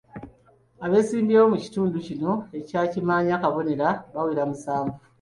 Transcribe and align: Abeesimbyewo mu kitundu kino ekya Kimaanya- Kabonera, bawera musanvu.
Abeesimbyewo 0.85 1.45
mu 1.53 1.57
kitundu 1.63 1.97
kino 2.07 2.31
ekya 2.59 2.81
Kimaanya- 2.91 3.41
Kabonera, 3.43 3.87
bawera 4.13 4.43
musanvu. 4.51 4.95